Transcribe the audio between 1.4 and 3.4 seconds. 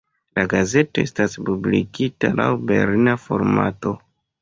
publikigita laŭ berlina